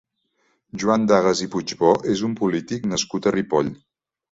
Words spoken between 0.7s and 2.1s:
Joan Dagas i Puigbó